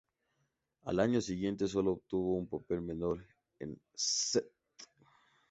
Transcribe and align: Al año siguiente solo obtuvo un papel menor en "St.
Al 0.85 0.99
año 0.99 1.21
siguiente 1.21 1.67
solo 1.67 1.91
obtuvo 1.91 2.33
un 2.37 2.47
papel 2.47 2.81
menor 2.81 3.23
en 3.59 3.79
"St. 3.93 4.49